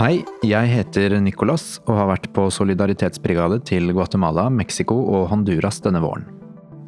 [0.00, 6.00] Hei, jeg heter Nicolas og har vært på solidaritetsbrigade til Guatemala, Mexico og Honduras denne
[6.00, 6.24] våren.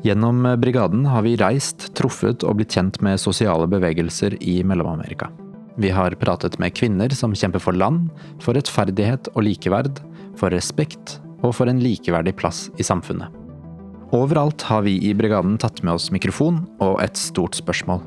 [0.00, 5.28] Gjennom brigaden har vi reist, truffet og blitt kjent med sosiale bevegelser i Mellom-Amerika.
[5.76, 8.08] Vi har pratet med kvinner som kjemper for land,
[8.40, 10.00] for rettferdighet og likeverd,
[10.40, 13.41] for respekt og for en likeverdig plass i samfunnet.
[14.12, 18.02] Overalt har vi i brigaden tatt med oss mikrofon og et stort spørsmål.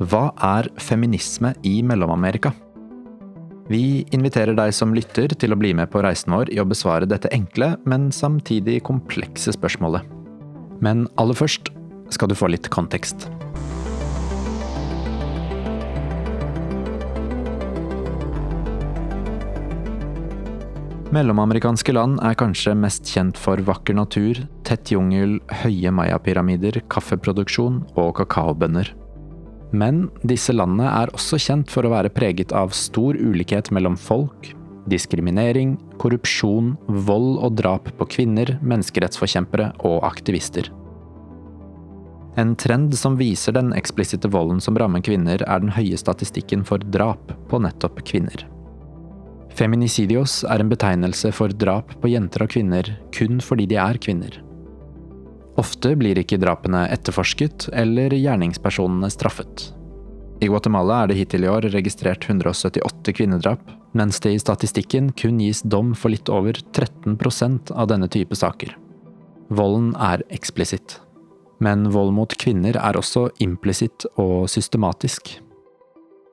[0.00, 2.54] Hva er feminisme i Mellom-Amerika?
[3.68, 7.08] Vi inviterer deg som lytter til å bli med på reisen vår i å besvare
[7.08, 10.08] dette enkle, men samtidig komplekse spørsmålet.
[10.84, 11.68] Men aller først
[12.12, 13.28] skal du få litt kontekst.
[21.14, 28.16] Mellomamerikanske land er kanskje mest kjent for vakker natur, tett jungel, høye mayapyramider, kaffeproduksjon og
[28.18, 28.88] kakaobønner.
[29.74, 34.48] Men disse landene er også kjent for å være preget av stor ulikhet mellom folk,
[34.90, 36.72] diskriminering, korrupsjon,
[37.06, 40.72] vold og drap på kvinner, menneskerettsforkjempere og aktivister.
[42.40, 46.82] En trend som viser den eksplisitte volden som rammer kvinner, er den høye statistikken for
[46.96, 48.48] drap på nettopp kvinner.
[49.54, 54.40] Feminicidios er en betegnelse for drap på jenter og kvinner kun fordi de er kvinner.
[55.60, 59.68] Ofte blir ikke drapene etterforsket eller gjerningspersonene straffet.
[60.42, 63.62] I Guatemala er det hittil i år registrert 178 kvinnedrap,
[63.94, 68.74] mens det i statistikken kun gis dom for litt over 13% av denne type saker.
[69.54, 70.98] Volden er eksplisitt.
[71.62, 75.36] Men vold mot kvinner er også implisitt og systematisk.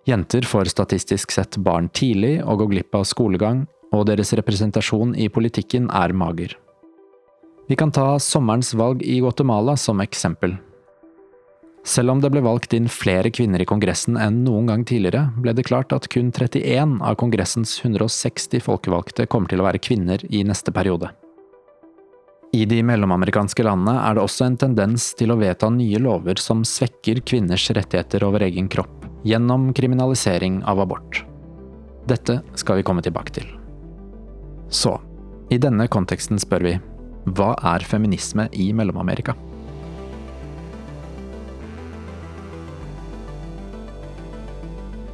[0.06, 5.28] Jenter får statistisk sett barn tidlig og går glipp av skolegang, og deres representasjon i
[5.30, 6.56] politikken er mager.
[7.70, 10.58] Vi kan ta sommerens valg i Guatemala som eksempel.
[11.88, 15.54] Selv om det ble valgt inn flere kvinner i Kongressen enn noen gang tidligere, ble
[15.58, 20.44] det klart at kun 31 av Kongressens 160 folkevalgte kommer til å være kvinner i
[20.46, 21.10] neste periode.
[22.54, 26.66] I de mellomamerikanske landene er det også en tendens til å vedta nye lover som
[26.68, 31.24] svekker kvinners rettigheter over egen kropp, gjennom kriminalisering av abort.
[32.10, 33.48] Dette skal vi komme tilbake til.
[34.72, 34.96] Så,
[35.52, 36.76] i denne konteksten spør vi
[37.30, 39.36] hva er feminisme i Mellom-Amerika?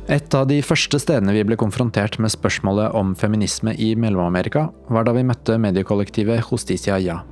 [0.08, 5.04] Et av de første stedene vi ble konfrontert med spørsmålet om feminisme i Mellom-Amerika, var
[5.04, 7.26] da vi møtte mediekollektivet Justicia Ja.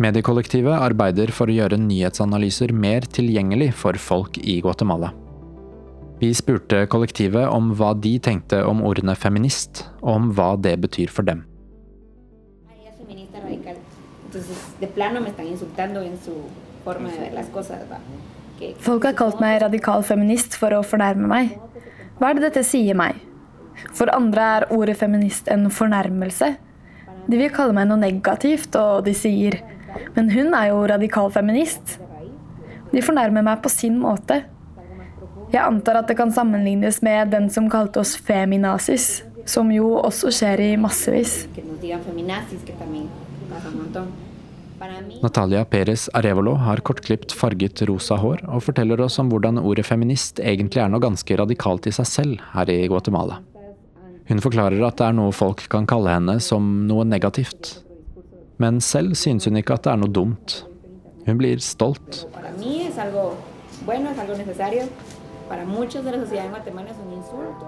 [0.00, 5.12] Mediekollektivet arbeider for å gjøre nyhetsanalyser mer tilgjengelig for folk i Guatemala.
[6.20, 11.08] Vi spurte kollektivet om hva de tenkte om ordene feminist, og om hva det betyr
[11.08, 11.46] for dem.
[14.30, 16.32] Entonces, de plano me están insultando en su
[16.84, 17.80] forma de ver las cosas.
[17.90, 17.98] ¿va?
[18.78, 21.56] Folk har kalt meg radikal feminist for å fornærme meg.
[22.20, 23.16] Hva er det dette sier meg?
[23.96, 26.52] For andre er ordet feminist en fornærmelse.
[27.26, 29.62] De vil kalle meg noe negativt, og de sier
[30.14, 31.96] Men hun er jo radikal feminist.
[32.92, 34.44] De fornærmer meg på sin måte.
[35.50, 40.30] Jeg antar at det kan sammenlignes med den som kalte oss feminazis, som jo også
[40.34, 41.44] skjer i massevis.
[45.20, 50.40] Natalia Perez Arevolo har kortklipt farget rosa hår, og forteller oss om hvordan ordet feminist
[50.40, 53.42] egentlig er noe ganske radikalt i seg selv her i Guatemala.
[54.30, 57.80] Hun forklarer at det er noe folk kan kalle henne som noe negativt.
[58.62, 60.60] Men selv synes hun ikke at det er noe dumt.
[61.26, 62.22] Hun blir stolt.
[65.50, 67.66] Para muchos de la sociedad en Guatemala es un insulto.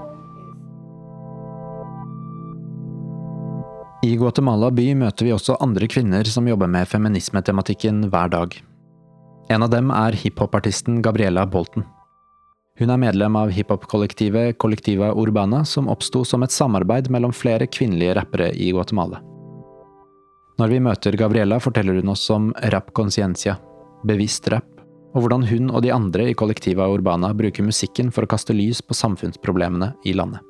[4.04, 8.54] I Guatemala by møter vi også andre kvinner som jobber med feminismetematikken hver dag.
[9.50, 11.82] En av dem er hiphop-artisten Gabriela Bolten.
[12.78, 18.14] Hun er medlem av hiphop-kollektivet Collectiva Urbana, som oppsto som et samarbeid mellom flere kvinnelige
[18.20, 19.18] rappere i Guatemala.
[20.62, 23.58] Når vi møter Gabriela, forteller hun oss om rap conciencia,
[24.06, 24.71] bevisst rap,
[25.12, 28.80] og hvordan hun og de andre i kollektiva Urbana bruker musikken for å kaste lys
[28.82, 30.40] på samfunnsproblemene i landet.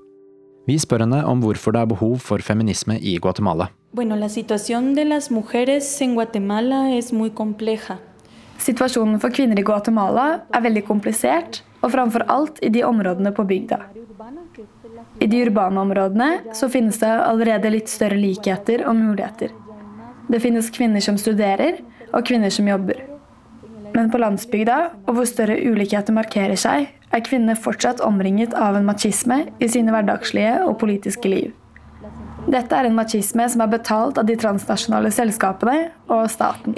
[0.71, 3.73] Vi spør henne om hvorfor det er behov for feminisme i Guatemala.
[3.93, 7.99] Bueno, la situación de las mujeres en Guatemala es muy compleja.
[8.59, 13.43] Situasjonen for kvinner i Guatemala er veldig komplisert, og framfor alt i de områdene på
[13.45, 13.81] bygda.
[15.19, 19.51] I de urbane områdene så finnes det allerede litt større likheter og muligheter.
[20.31, 21.83] Det finnes kvinner som studerer,
[22.15, 23.12] og kvinner som jobber.
[23.93, 28.87] Men på landsbygda, og hvor større ulikheter markerer seg, er kvinner fortsatt omringet av en
[28.89, 31.51] machisme i sine hverdagslige og politiske liv.
[32.51, 36.75] Dette er en machisme som er betalt av de transnasjonale selskapene og staten.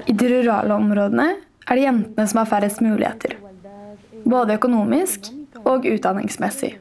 [0.00, 0.02] Rural.
[0.10, 1.28] I de rurale områdene
[1.68, 3.38] er det jentene som har færrest muligheter.
[4.26, 5.30] Både økonomisk
[5.62, 6.74] og utdanningsmessig.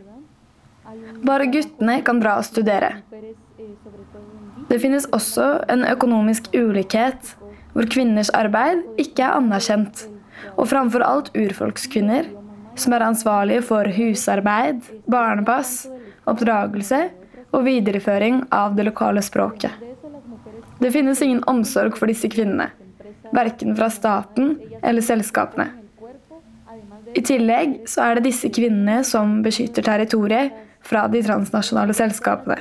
[1.26, 2.98] Bare guttene kan dra og studere.
[4.68, 7.36] Det finnes også en økonomisk ulikhet
[7.74, 10.08] hvor kvinners arbeid ikke er anerkjent,
[10.58, 12.26] og framfor alt urfolkskvinner,
[12.78, 15.88] som er ansvarlige for husarbeid, barnepass,
[16.28, 17.08] oppdragelse
[17.54, 19.72] og videreføring av det lokale språket.
[20.82, 22.70] Det finnes ingen omsorg for disse kvinnene,
[23.34, 25.72] verken fra staten eller selskapene.
[27.18, 30.54] I tillegg så er det disse kvinnene som beskytter territoriet
[30.86, 32.58] fra de transnasjonale selskapene.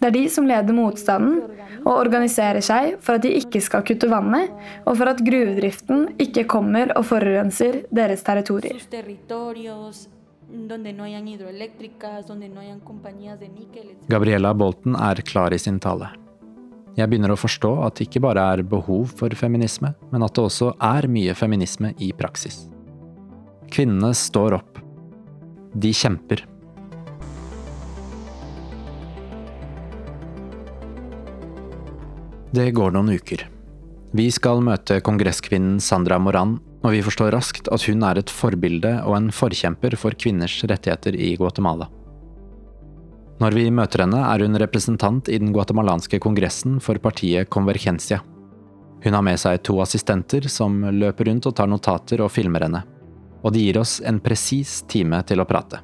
[0.00, 1.42] Det er de som leder motstanden
[1.82, 4.48] og organiserer seg for at de ikke skal kutte vannet,
[4.88, 8.80] og for at gruvedriften ikke kommer og forurenser deres territorier.
[14.10, 16.08] Gabriella Bolten er klar i sin tale.
[16.96, 20.46] Jeg begynner å forstå at det ikke bare er behov for feminisme, men at det
[20.48, 22.64] også er mye feminisme i praksis.
[23.70, 24.80] Kvinnene står opp.
[25.76, 26.42] De kjemper.
[32.50, 33.44] Det går noen uker.
[34.10, 38.96] Vi skal møte kongresskvinnen Sandra Moran, og vi forstår raskt at hun er et forbilde
[39.04, 41.86] og en forkjemper for kvinners rettigheter i Guatemala.
[43.40, 48.18] Når vi møter henne, er hun representant i den guatemalanske kongressen for partiet Convergencia.
[49.00, 52.82] Hun har med seg to assistenter som løper rundt og tar notater og filmer henne.
[53.46, 55.80] Og de gir oss en presis time til å prate.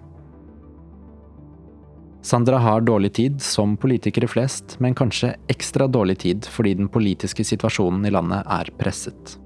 [2.27, 7.45] Sandra har dårlig tid, som politikere flest, men kanskje ekstra dårlig tid fordi den politiske
[7.47, 9.37] situasjonen i landet er presset.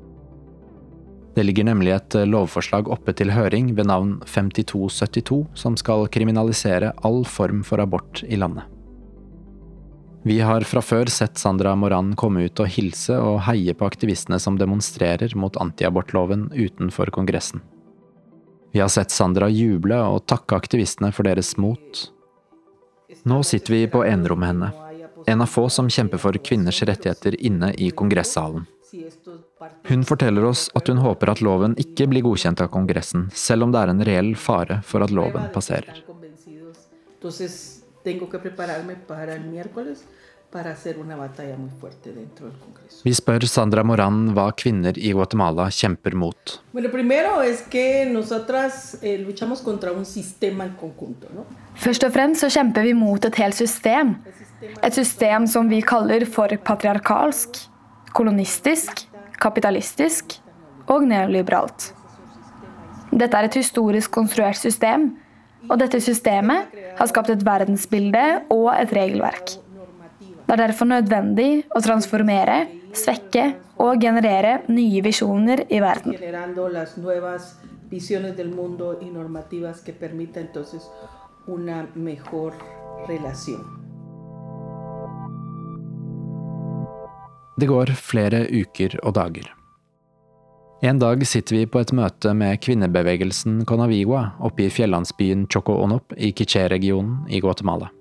[1.36, 7.20] Det ligger nemlig et lovforslag oppe til høring ved navn 5272 som skal kriminalisere all
[7.28, 8.64] form for abort i landet.
[10.24, 14.38] Vi har fra før sett Sandra Moran komme ut og hilse og heie på aktivistene
[14.40, 17.60] som demonstrerer mot antiabortloven utenfor Kongressen.
[18.72, 22.02] Vi har sett Sandra juble og takke aktivistene for deres mot.
[23.22, 24.70] Nå sitter vi på enerom med henne,
[25.26, 28.66] en av få som kjemper for kvinners rettigheter inne i kongressalen.
[29.86, 33.74] Hun forteller oss at hun håper at loven ikke blir godkjent av Kongressen, selv om
[33.74, 36.02] det er en reell fare for at loven passerer.
[37.14, 40.04] Entonces tengo que prepararme para el miércoles
[40.50, 43.02] para hacer una batalla muy fuerte dentro del Congreso.
[43.04, 46.60] Vi spør Sandra Moran hva kvinner i Guatemala kjemper mot.
[46.74, 46.88] Eh.
[51.84, 54.16] Først og fremst så kjemper vi mot et helt system.
[54.82, 57.62] Et system som vi kaller for patriarkalsk,
[58.12, 59.06] kolonistisk,
[59.40, 60.40] kapitalistisk
[60.90, 61.94] og neoliberalt.
[63.10, 65.12] Dette er et historisk konstruert system,
[65.68, 69.58] og dette systemet har skapt et verdensbilde og et regelverk.
[70.50, 73.44] Det er derfor nødvendig å transformere, svekke
[73.78, 76.16] og generere nye visjoner i verden.
[76.18, 77.52] Generando las nuevas
[77.88, 80.90] visiones del mundo y normativas que permita entonces
[81.46, 82.54] una mejor
[83.06, 83.62] relación.
[87.56, 89.54] Det går flere uker og dager.
[90.82, 96.34] En dag sitter vi på et møte med kvinnebevegelsen Conavigua oppe i fjellandsbyen Choco-Onop i
[96.34, 97.92] Quiché-regionen i Guatemala.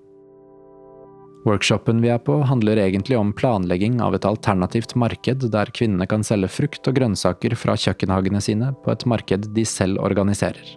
[1.48, 6.25] Workshopen vi er på handler egentlig om planlegging av et alternativt marked der kvinnene kan
[6.25, 10.75] selge frukt og grønnsaker fra kjøkkenhagene sine på et marked de selv organiserer.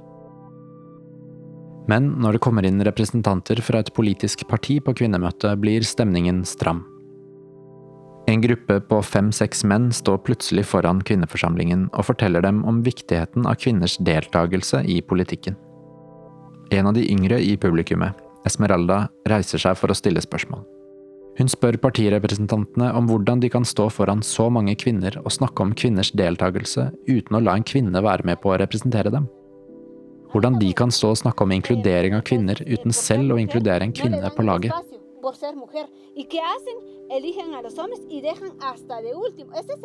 [1.90, 6.84] Men når det kommer inn representanter fra et politisk parti på kvinnemøtet, blir stemningen stram.
[8.30, 13.58] En gruppe på fem–seks menn står plutselig foran kvinneforsamlingen og forteller dem om viktigheten av
[13.58, 15.58] kvinners deltakelse i politikken.
[16.70, 18.14] En av de yngre i publikummet,
[18.48, 20.64] Esmeralda, reiser seg for å stille spørsmål.
[21.38, 25.72] Hun spør partirepresentantene om hvordan de kan stå foran så mange kvinner og snakke om
[25.72, 29.28] kvinners deltakelse uten å la en kvinne være med på å representere dem.
[30.32, 33.96] Hvordan de kan stå og snakke om inkludering av kvinner uten selv å inkludere en
[33.96, 34.72] kvinne på laget.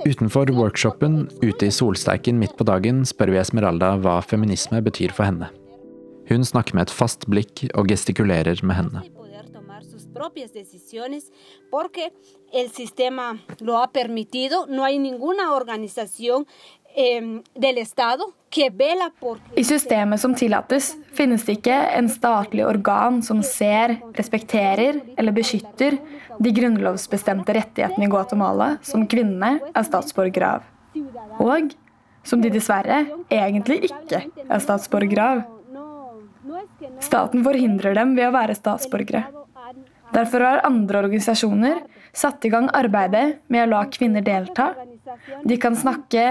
[0.08, 5.28] Utenfor workshopen, ute i solsteiken midt på dagen, spør vi Esmeralda hva feminisme betyr for
[5.30, 5.52] henne.
[6.28, 8.76] Hun snakker med et fast blikk og gestikulerer med
[19.22, 25.36] por I systemet som tillates, finnes det ikke en statlig organ som ser, respekterer eller
[25.36, 26.00] beskytter
[26.42, 30.66] de grunnlovsbestemte rettighetene i Guatemala som kvinnene er statsborgere av.
[31.44, 31.76] Og
[32.28, 35.46] som de dessverre egentlig ikke er statsborgere av.
[37.04, 39.26] Staten forhindrer dem ved å være statsborgere.
[40.16, 41.82] Derfor har andre organisasjoner
[42.16, 44.72] satt i gang arbeidet med å la kvinner delta.
[45.46, 46.24] De kan snakke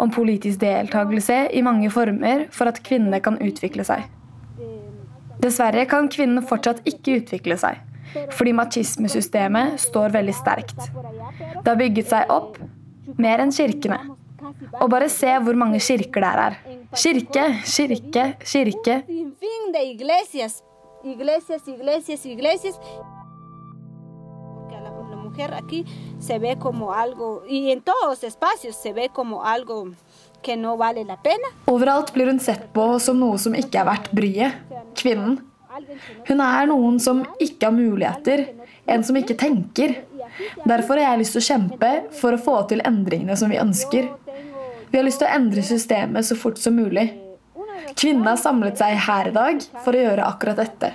[0.00, 4.06] om politisk deltakelse i mange former for at kvinnene kan utvikle seg.
[5.38, 7.78] Dessverre kan kvinnen fortsatt ikke utvikle seg,
[8.34, 10.88] fordi machismesystemet står veldig sterkt.
[11.62, 12.58] Det har bygget seg opp
[13.18, 14.00] mer enn kirkene.
[14.80, 16.56] Og bare se hvor mange kirker det er her.
[16.96, 18.96] Kirke, kirke, kirke.
[19.38, 20.64] Fin de iglesias,
[21.04, 22.80] iglesias, iglesias, iglesias.
[24.54, 25.84] Porque a la, la mujer aquí
[26.18, 29.88] se ve como algo, y en todos los espacios se ve como algo
[30.42, 31.48] que no vale la pena.
[31.66, 34.58] Overalt blir hun sett på som noe som ikke er verdt bryet.
[34.98, 35.38] Kvinnen.
[36.28, 38.44] Hun er noen som ikke har muligheter,
[38.86, 39.94] en som ikke tenker.
[40.66, 44.10] Derfor har jeg lyst til å kjempe for å få til endringene som vi ønsker.
[44.88, 47.10] Vi har lyst til å endre systemet så fort som mulig.
[47.94, 50.92] Kvinnene har samlet seg her i dag for å gjøre akkurat dette.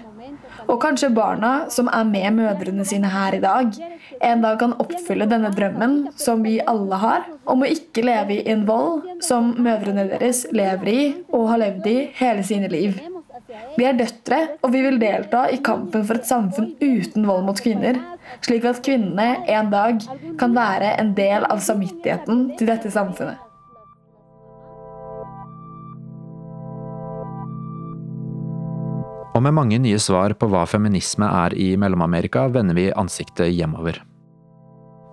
[0.63, 3.73] Og kanskje barna som er med mødrene sine her i dag,
[4.23, 8.45] en dag kan oppfylle denne drømmen som vi alle har, om å ikke leve i
[8.53, 11.01] en vold som mødrene deres lever i
[11.33, 13.01] og har levd i hele sine liv.
[13.75, 17.59] Vi er døtre, og vi vil delta i kampen for et samfunn uten vold mot
[17.59, 17.99] kvinner,
[18.45, 20.05] slik at kvinnene en dag
[20.39, 23.42] kan være en del av samvittigheten til dette samfunnet.
[29.33, 33.97] Og med mange nye svar på hva feminisme er i Mellom-Amerika, vender vi ansiktet hjemover.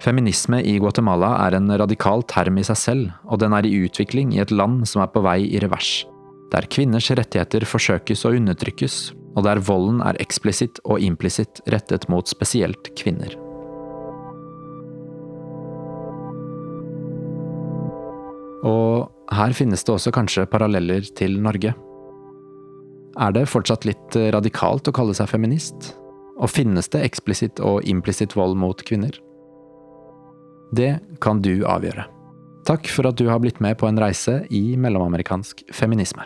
[0.01, 4.35] Feminisme i Guatemala er en radikal term i seg selv, og den er i utvikling
[4.37, 6.05] i et land som er på vei i revers.
[6.53, 8.97] Der kvinners rettigheter forsøkes å undertrykkes,
[9.37, 13.37] og der volden er eksplisitt og implisitt rettet mot spesielt kvinner.
[18.67, 21.73] Og her finnes det også kanskje paralleller til Norge.
[23.21, 25.93] Er det fortsatt litt radikalt å kalle seg feminist?
[26.41, 29.13] Og finnes det eksplisitt og implisitt vold mot kvinner?
[30.73, 32.07] Det kan du avgjøre.
[32.69, 36.25] Takk for at du har blitt med på en reise i mellomamerikansk feminisme.